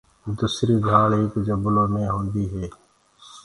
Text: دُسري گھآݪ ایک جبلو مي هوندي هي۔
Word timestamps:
دُسري 0.37 0.75
گھآݪ 0.87 1.11
ایک 1.19 1.33
جبلو 1.45 1.83
مي 1.93 2.03
هوندي 2.13 2.45
هي۔ 2.53 2.65